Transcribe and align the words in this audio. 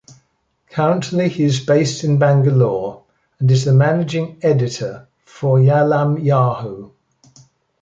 Currently 0.71 1.29
he 1.29 1.43
is 1.43 1.63
based 1.63 2.03
in 2.03 2.17
Bangalore 2.17 3.03
and 3.37 3.51
is 3.51 3.65
the 3.65 3.73
Managing 3.75 4.39
Editor 4.41 5.07
foryalam 5.27 6.25
Yahoo! 6.25 6.89